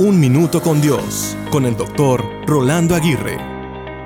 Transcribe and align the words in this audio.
Un 0.00 0.18
Minuto 0.18 0.62
con 0.62 0.80
Dios, 0.80 1.36
con 1.50 1.66
el 1.66 1.76
doctor 1.76 2.24
Rolando 2.46 2.94
Aguirre. 2.94 3.36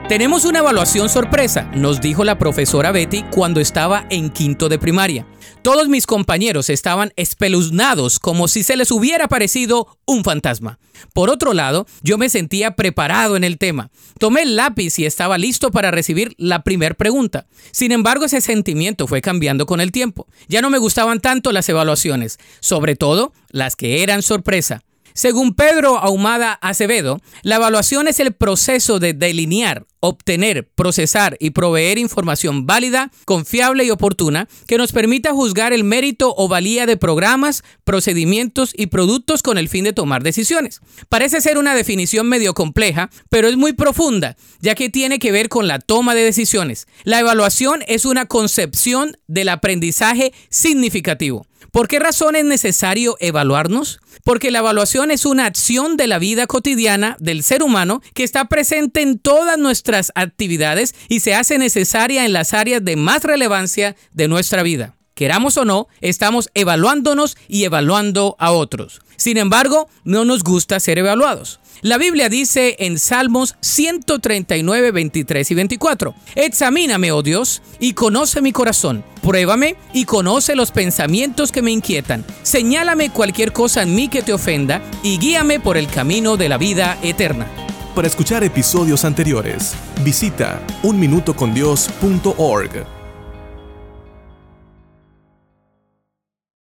Tenemos 0.08 0.44
una 0.44 0.58
evaluación 0.58 1.08
sorpresa, 1.08 1.70
nos 1.72 2.00
dijo 2.00 2.24
la 2.24 2.36
profesora 2.36 2.90
Betty 2.90 3.22
cuando 3.30 3.60
estaba 3.60 4.04
en 4.10 4.30
quinto 4.30 4.68
de 4.68 4.80
primaria. 4.80 5.24
Todos 5.62 5.86
mis 5.86 6.06
compañeros 6.06 6.68
estaban 6.68 7.12
espeluznados 7.14 8.18
como 8.18 8.48
si 8.48 8.64
se 8.64 8.76
les 8.76 8.90
hubiera 8.90 9.28
parecido 9.28 9.86
un 10.04 10.24
fantasma. 10.24 10.80
Por 11.12 11.30
otro 11.30 11.52
lado, 11.52 11.86
yo 12.02 12.18
me 12.18 12.28
sentía 12.28 12.72
preparado 12.72 13.36
en 13.36 13.44
el 13.44 13.56
tema. 13.56 13.92
Tomé 14.18 14.42
el 14.42 14.56
lápiz 14.56 14.98
y 14.98 15.06
estaba 15.06 15.38
listo 15.38 15.70
para 15.70 15.92
recibir 15.92 16.34
la 16.38 16.64
primera 16.64 16.96
pregunta. 16.96 17.46
Sin 17.70 17.92
embargo, 17.92 18.24
ese 18.24 18.40
sentimiento 18.40 19.06
fue 19.06 19.20
cambiando 19.20 19.64
con 19.64 19.80
el 19.80 19.92
tiempo. 19.92 20.26
Ya 20.48 20.60
no 20.60 20.70
me 20.70 20.78
gustaban 20.78 21.20
tanto 21.20 21.52
las 21.52 21.68
evaluaciones, 21.68 22.40
sobre 22.58 22.96
todo 22.96 23.32
las 23.50 23.76
que 23.76 24.02
eran 24.02 24.22
sorpresa. 24.22 24.82
Según 25.16 25.54
Pedro 25.54 25.96
Ahumada 25.98 26.54
Acevedo, 26.54 27.20
la 27.42 27.54
evaluación 27.54 28.08
es 28.08 28.18
el 28.18 28.32
proceso 28.32 28.98
de 28.98 29.14
delinear, 29.14 29.86
obtener, 30.00 30.68
procesar 30.74 31.36
y 31.38 31.50
proveer 31.50 31.98
información 31.98 32.66
válida, 32.66 33.12
confiable 33.24 33.84
y 33.84 33.92
oportuna 33.92 34.48
que 34.66 34.76
nos 34.76 34.90
permita 34.90 35.30
juzgar 35.30 35.72
el 35.72 35.84
mérito 35.84 36.34
o 36.36 36.48
valía 36.48 36.84
de 36.86 36.96
programas, 36.96 37.62
procedimientos 37.84 38.72
y 38.76 38.88
productos 38.88 39.44
con 39.44 39.56
el 39.56 39.68
fin 39.68 39.84
de 39.84 39.92
tomar 39.92 40.24
decisiones. 40.24 40.80
Parece 41.08 41.40
ser 41.40 41.58
una 41.58 41.76
definición 41.76 42.28
medio 42.28 42.52
compleja, 42.52 43.08
pero 43.28 43.46
es 43.46 43.56
muy 43.56 43.72
profunda, 43.72 44.34
ya 44.58 44.74
que 44.74 44.90
tiene 44.90 45.20
que 45.20 45.30
ver 45.30 45.48
con 45.48 45.68
la 45.68 45.78
toma 45.78 46.16
de 46.16 46.24
decisiones. 46.24 46.88
La 47.04 47.20
evaluación 47.20 47.84
es 47.86 48.04
una 48.04 48.26
concepción 48.26 49.16
del 49.28 49.50
aprendizaje 49.50 50.32
significativo. 50.50 51.46
¿Por 51.70 51.88
qué 51.88 51.98
razón 51.98 52.36
es 52.36 52.44
necesario 52.44 53.16
evaluarnos? 53.20 54.00
Porque 54.24 54.50
la 54.50 54.60
evaluación 54.60 55.10
es 55.10 55.26
una 55.26 55.46
acción 55.46 55.96
de 55.96 56.06
la 56.06 56.18
vida 56.18 56.46
cotidiana 56.46 57.16
del 57.20 57.42
ser 57.42 57.62
humano 57.62 58.00
que 58.14 58.24
está 58.24 58.46
presente 58.46 59.02
en 59.02 59.18
todas 59.18 59.58
nuestras 59.58 60.12
actividades 60.14 60.94
y 61.08 61.20
se 61.20 61.34
hace 61.34 61.58
necesaria 61.58 62.24
en 62.24 62.32
las 62.32 62.54
áreas 62.54 62.84
de 62.84 62.96
más 62.96 63.22
relevancia 63.22 63.96
de 64.12 64.28
nuestra 64.28 64.62
vida. 64.62 64.94
Queramos 65.14 65.56
o 65.56 65.64
no, 65.64 65.86
estamos 66.00 66.50
evaluándonos 66.54 67.36
y 67.46 67.64
evaluando 67.64 68.34
a 68.38 68.50
otros. 68.50 69.00
Sin 69.16 69.36
embargo, 69.36 69.88
no 70.02 70.24
nos 70.24 70.42
gusta 70.42 70.80
ser 70.80 70.98
evaluados. 70.98 71.60
La 71.82 71.98
Biblia 71.98 72.28
dice 72.28 72.74
en 72.80 72.98
Salmos 72.98 73.54
139, 73.60 74.90
23 74.90 75.50
y 75.50 75.54
24, 75.54 76.14
Examíname, 76.34 77.12
oh 77.12 77.22
Dios, 77.22 77.62
y 77.78 77.92
conoce 77.92 78.42
mi 78.42 78.50
corazón. 78.52 79.04
Pruébame 79.22 79.76
y 79.92 80.04
conoce 80.04 80.56
los 80.56 80.72
pensamientos 80.72 81.52
que 81.52 81.62
me 81.62 81.70
inquietan. 81.70 82.24
Señálame 82.42 83.10
cualquier 83.10 83.52
cosa 83.52 83.82
en 83.82 83.94
mí 83.94 84.08
que 84.08 84.22
te 84.22 84.32
ofenda 84.32 84.82
y 85.02 85.18
guíame 85.18 85.60
por 85.60 85.76
el 85.76 85.86
camino 85.88 86.36
de 86.36 86.48
la 86.48 86.58
vida 86.58 86.98
eterna. 87.02 87.46
Para 87.94 88.08
escuchar 88.08 88.42
episodios 88.42 89.04
anteriores, 89.04 89.76
visita 90.02 90.60
unminutocondios.org. 90.82 93.03